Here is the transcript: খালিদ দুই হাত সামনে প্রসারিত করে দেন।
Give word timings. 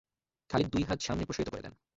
খালিদ 0.49 0.67
দুই 0.69 0.83
হাত 0.83 0.99
সামনে 1.01 1.23
প্রসারিত 1.25 1.49
করে 1.49 1.61
দেন। 1.61 1.73